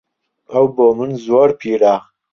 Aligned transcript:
ئەو 0.51 0.65
بۆ 0.75 0.85
من 0.97 1.11
زۆر 1.25 1.49
پیرە. 1.59 1.95